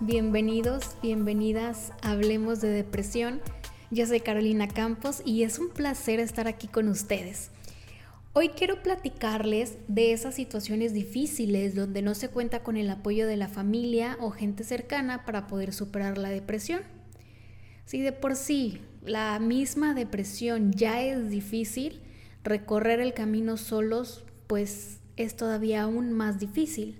[0.00, 3.40] Bienvenidos, bienvenidas Hablemos de Depresión.
[3.90, 7.50] Yo soy Carolina Campos y es un placer estar aquí con ustedes.
[8.32, 13.36] Hoy quiero platicarles de esas situaciones difíciles donde no se cuenta con el apoyo de
[13.36, 16.82] la familia o gente cercana para poder superar la depresión.
[17.84, 22.00] Si de por sí la misma depresión ya es difícil,
[22.42, 26.96] recorrer el camino solos pues es todavía aún más difícil.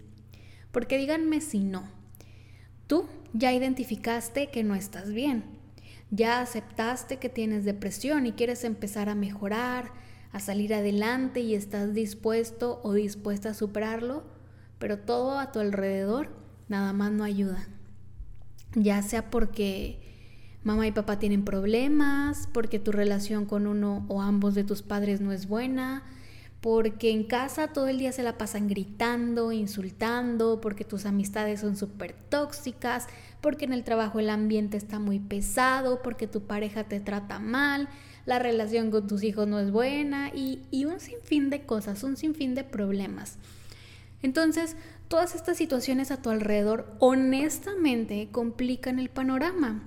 [0.70, 1.99] Porque díganme si no.
[2.90, 5.44] Tú ya identificaste que no estás bien.
[6.10, 9.92] Ya aceptaste que tienes depresión y quieres empezar a mejorar,
[10.32, 14.24] a salir adelante y estás dispuesto o dispuesta a superarlo,
[14.80, 16.30] pero todo a tu alrededor
[16.68, 17.68] nada más no ayuda.
[18.74, 20.00] Ya sea porque
[20.64, 25.20] mamá y papá tienen problemas, porque tu relación con uno o ambos de tus padres
[25.20, 26.02] no es buena,
[26.60, 31.76] porque en casa todo el día se la pasan gritando, insultando, porque tus amistades son
[31.76, 33.06] súper tóxicas,
[33.40, 37.88] porque en el trabajo el ambiente está muy pesado, porque tu pareja te trata mal,
[38.26, 42.18] la relación con tus hijos no es buena y, y un sinfín de cosas, un
[42.18, 43.38] sinfín de problemas.
[44.22, 44.76] Entonces,
[45.08, 49.82] todas estas situaciones a tu alrededor honestamente complican el panorama.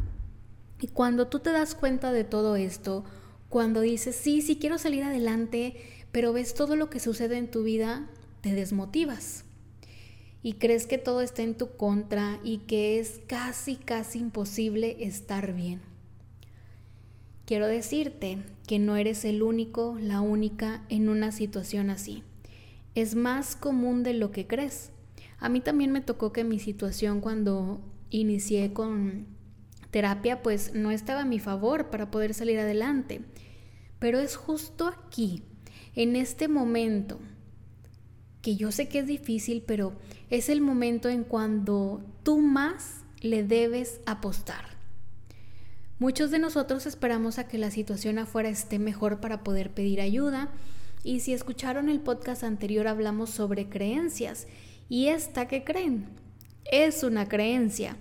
[0.82, 3.06] Y cuando tú te das cuenta de todo esto,
[3.50, 5.76] cuando dices, sí, sí quiero salir adelante,
[6.14, 8.08] pero ves todo lo que sucede en tu vida,
[8.42, 9.44] te desmotivas
[10.44, 15.54] y crees que todo está en tu contra y que es casi, casi imposible estar
[15.54, 15.82] bien.
[17.46, 22.24] Quiero decirte que no eres el único, la única en una situación así.
[22.94, 24.92] Es más común de lo que crees.
[25.40, 29.26] A mí también me tocó que mi situación cuando inicié con
[29.90, 33.22] terapia pues no estaba a mi favor para poder salir adelante.
[33.98, 35.44] Pero es justo aquí
[35.96, 37.20] en este momento,
[38.42, 39.94] que yo sé que es difícil, pero
[40.30, 44.74] es el momento en cuando tú más le debes apostar.
[46.00, 50.50] Muchos de nosotros esperamos a que la situación afuera esté mejor para poder pedir ayuda.
[51.04, 54.48] Y si escucharon el podcast anterior hablamos sobre creencias.
[54.90, 56.08] Y esta que creen
[56.70, 57.96] es una creencia,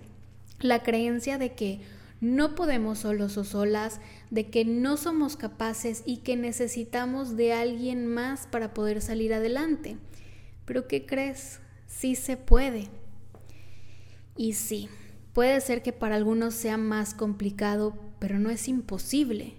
[0.60, 1.80] la creencia de que
[2.22, 4.00] no podemos solos o solas,
[4.30, 9.96] de que no somos capaces y que necesitamos de alguien más para poder salir adelante.
[10.64, 11.58] Pero ¿qué crees?
[11.88, 12.88] Sí se puede.
[14.36, 14.88] Y sí,
[15.32, 19.56] puede ser que para algunos sea más complicado, pero no es imposible.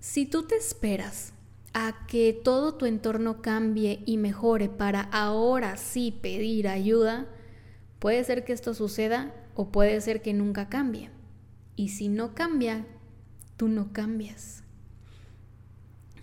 [0.00, 1.34] Si tú te esperas
[1.74, 7.26] a que todo tu entorno cambie y mejore para ahora sí pedir ayuda,
[7.98, 11.10] puede ser que esto suceda o puede ser que nunca cambie.
[11.76, 12.86] Y si no cambia,
[13.56, 14.62] tú no cambias.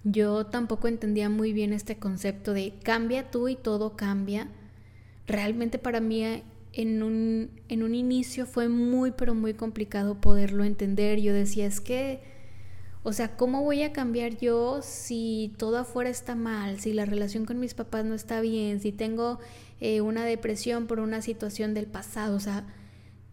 [0.03, 4.47] Yo tampoco entendía muy bien este concepto de cambia tú y todo cambia.
[5.27, 6.23] Realmente para mí
[6.73, 11.19] en un, en un inicio fue muy, pero muy complicado poderlo entender.
[11.19, 12.21] Yo decía, es que,
[13.03, 17.45] o sea, ¿cómo voy a cambiar yo si todo afuera está mal, si la relación
[17.45, 19.39] con mis papás no está bien, si tengo
[19.81, 22.35] eh, una depresión por una situación del pasado?
[22.35, 22.65] O sea,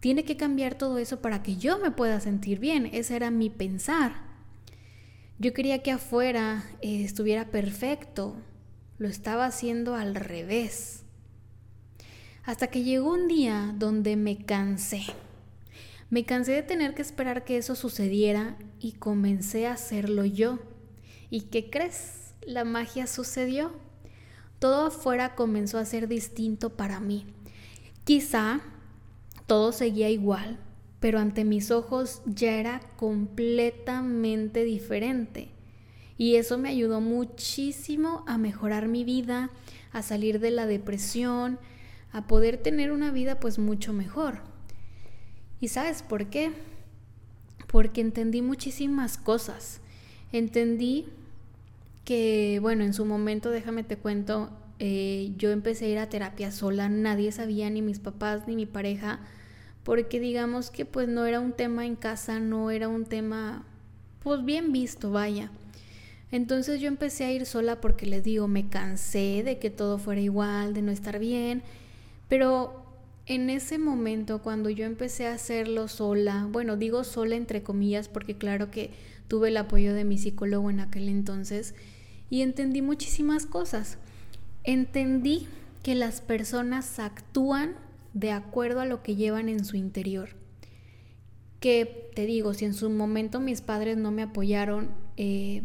[0.07, 2.89] tiene que cambiar todo eso para que yo me pueda sentir bien.
[2.93, 4.13] Ese era mi pensar.
[5.37, 8.37] Yo quería que afuera eh, estuviera perfecto.
[8.99, 11.03] Lo estaba haciendo al revés.
[12.45, 15.03] Hasta que llegó un día donde me cansé.
[16.09, 20.59] Me cansé de tener que esperar que eso sucediera y comencé a hacerlo yo.
[21.29, 22.33] ¿Y qué crees?
[22.45, 23.73] La magia sucedió.
[24.59, 27.25] Todo afuera comenzó a ser distinto para mí.
[28.05, 28.61] Quizá
[29.47, 30.59] todo seguía igual,
[30.99, 35.49] pero ante mis ojos ya era completamente diferente.
[36.17, 39.49] Y eso me ayudó muchísimo a mejorar mi vida,
[39.91, 41.59] a salir de la depresión,
[42.11, 44.39] a poder tener una vida pues mucho mejor.
[45.59, 46.51] ¿Y sabes por qué?
[47.67, 49.81] Porque entendí muchísimas cosas.
[50.31, 51.07] Entendí
[52.03, 54.49] que, bueno, en su momento, déjame te cuento,
[54.79, 58.65] eh, yo empecé a ir a terapia sola, nadie sabía, ni mis papás, ni mi
[58.65, 59.19] pareja,
[59.87, 63.63] porque digamos que pues no era un tema en casa, no era un tema
[64.21, 65.49] pues bien visto, vaya.
[66.29, 70.19] Entonces yo empecé a ir sola porque les digo, me cansé de que todo fuera
[70.19, 71.63] igual, de no estar bien,
[72.27, 72.83] pero
[73.27, 78.35] en ese momento cuando yo empecé a hacerlo sola, bueno, digo sola entre comillas porque
[78.35, 78.91] claro que
[79.29, 81.75] tuve el apoyo de mi psicólogo en aquel entonces
[82.29, 83.97] y entendí muchísimas cosas.
[84.65, 85.47] Entendí
[85.81, 90.29] que las personas actúan de acuerdo a lo que llevan en su interior.
[91.59, 95.63] Que te digo, si en su momento mis padres no me apoyaron, eh,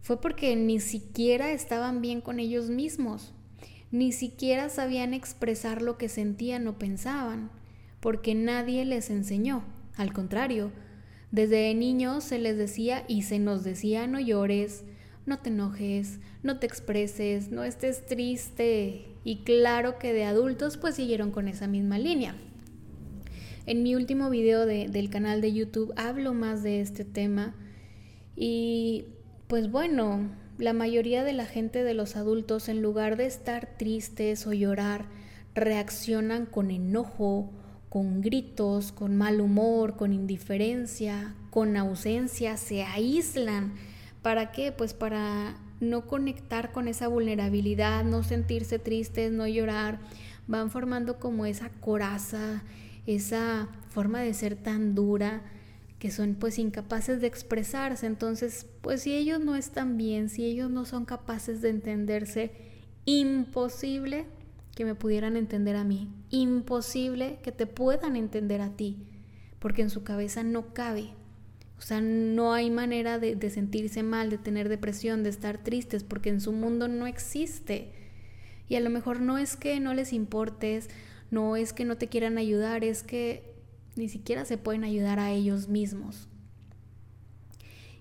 [0.00, 3.32] fue porque ni siquiera estaban bien con ellos mismos,
[3.90, 7.50] ni siquiera sabían expresar lo que sentían o pensaban.
[8.00, 9.64] porque nadie les enseñó.
[9.96, 10.70] Al contrario,
[11.32, 14.84] desde niños se les decía y se nos decía no llores,
[15.26, 19.06] no te enojes, no te expreses, no estés triste.
[19.28, 22.34] Y claro que de adultos pues siguieron con esa misma línea.
[23.66, 27.54] En mi último video del canal de YouTube hablo más de este tema
[28.34, 29.04] y
[29.46, 34.46] pues bueno, la mayoría de la gente de los adultos en lugar de estar tristes
[34.46, 35.04] o llorar,
[35.54, 37.50] reaccionan con enojo,
[37.90, 43.74] con gritos, con mal humor, con indiferencia, con ausencia, se aíslan.
[44.22, 44.72] ¿Para qué?
[44.72, 50.00] Pues para no conectar con esa vulnerabilidad, no sentirse tristes, no llorar.
[50.46, 52.62] Van formando como esa coraza,
[53.06, 55.42] esa forma de ser tan dura
[55.98, 58.06] que son pues incapaces de expresarse.
[58.06, 62.52] Entonces, pues si ellos no están bien, si ellos no son capaces de entenderse,
[63.04, 64.26] imposible
[64.74, 66.08] que me pudieran entender a mí.
[66.30, 68.96] Imposible que te puedan entender a ti,
[69.58, 71.10] porque en su cabeza no cabe.
[71.78, 76.02] O sea, no hay manera de, de, sentirse mal, de tener depresión, de estar tristes,
[76.02, 77.92] porque en su mundo no existe.
[78.68, 80.88] Y a lo mejor no es que no les importes,
[81.30, 83.54] no es que no te quieran ayudar, es que
[83.96, 86.28] ni siquiera se pueden ayudar a ellos mismos.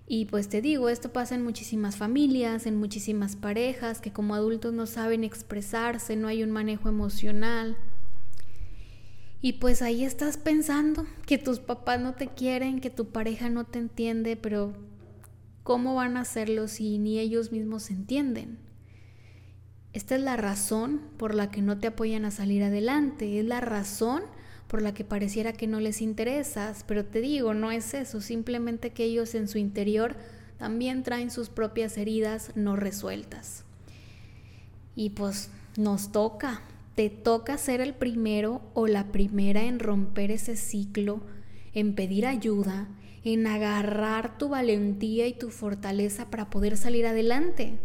[0.10, 4.74] Y pues te digo, esto pasa en muchísimas familias, en muchísimas parejas que como adultos
[4.74, 7.78] no saben expresarse, no hay un manejo emocional.
[9.42, 13.66] Y pues ahí estás pensando que tus papás no te quieren, que tu pareja no
[13.66, 14.74] te entiende, pero
[15.64, 18.58] ¿cómo van a hacerlo si ni ellos mismos se entienden?
[19.94, 23.62] Esta es la razón por la que no te apoyan a salir adelante, es la
[23.62, 24.24] razón
[24.68, 28.92] por la que pareciera que no les interesas, pero te digo, no es eso, simplemente
[28.92, 30.16] que ellos en su interior
[30.58, 33.64] también traen sus propias heridas no resueltas.
[34.96, 36.62] Y pues nos toca,
[36.98, 41.22] te toca ser el primero o la primera en romper ese ciclo,
[41.74, 42.88] en pedir ayuda,
[43.24, 47.78] en agarrar tu valentía y tu fortaleza para poder salir adelante.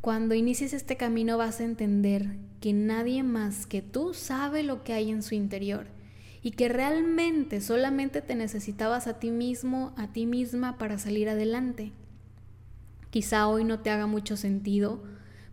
[0.00, 4.92] Cuando inicies este camino vas a entender que nadie más que tú sabe lo que
[4.92, 5.88] hay en su interior
[6.44, 11.90] y que realmente solamente te necesitabas a ti mismo, a ti misma para salir adelante.
[13.10, 15.02] Quizá hoy no te haga mucho sentido,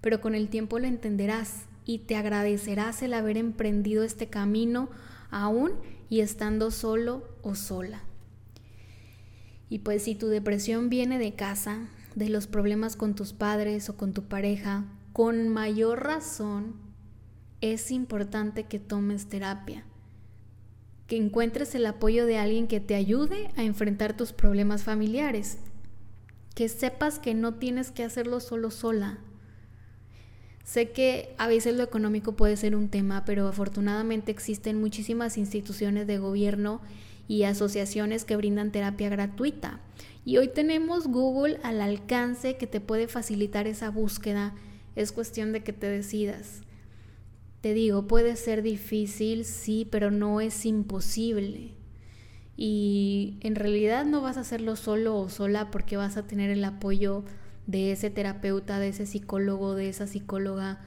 [0.01, 4.91] pero con el tiempo lo entenderás y te agradecerás el haber emprendido este camino
[5.31, 5.71] aún
[6.07, 8.03] y estando solo o sola.
[9.71, 13.97] Y pues si tu depresión viene de casa, de los problemas con tus padres o
[13.97, 16.75] con tu pareja, con mayor razón
[17.59, 19.83] es importante que tomes terapia,
[21.07, 25.57] que encuentres el apoyo de alguien que te ayude a enfrentar tus problemas familiares,
[26.53, 29.17] que sepas que no tienes que hacerlo solo sola.
[30.69, 36.05] Sé que a veces lo económico puede ser un tema, pero afortunadamente existen muchísimas instituciones
[36.05, 36.79] de gobierno
[37.27, 39.79] y asociaciones que brindan terapia gratuita.
[40.25, 44.53] Y hoy tenemos Google al alcance que te puede facilitar esa búsqueda.
[44.95, 46.61] Es cuestión de que te decidas.
[47.61, 51.71] Te digo, puede ser difícil, sí, pero no es imposible.
[52.55, 56.63] Y en realidad no vas a hacerlo solo o sola porque vas a tener el
[56.63, 57.23] apoyo
[57.69, 60.79] de ese terapeuta, de ese psicólogo, de esa psicóloga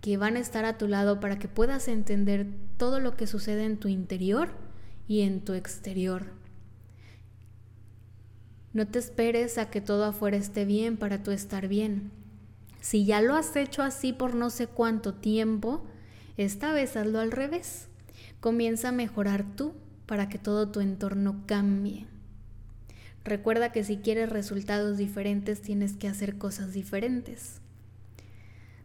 [0.00, 2.46] que van a estar a tu lado para que puedas entender
[2.78, 4.48] todo lo que sucede en tu interior
[5.06, 6.24] y en tu exterior.
[8.72, 12.10] No te esperes a que todo afuera esté bien para tú estar bien.
[12.80, 15.84] Si ya lo has hecho así por no sé cuánto tiempo,
[16.38, 17.88] esta vez hazlo al revés.
[18.40, 19.74] Comienza a mejorar tú
[20.06, 22.06] para que todo tu entorno cambie.
[23.24, 27.60] Recuerda que si quieres resultados diferentes tienes que hacer cosas diferentes.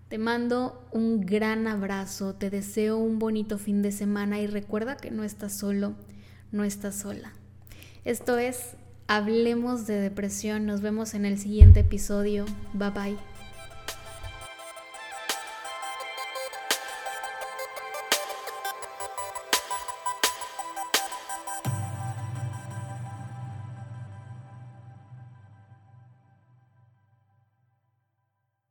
[0.09, 5.11] Te mando un gran abrazo, te deseo un bonito fin de semana y recuerda que
[5.11, 5.95] no estás solo,
[6.51, 7.33] no estás sola.
[8.05, 8.77] Esto es
[9.09, 10.65] Hablemos de depresión.
[10.65, 12.45] Nos vemos en el siguiente episodio.
[12.73, 13.36] Bye bye.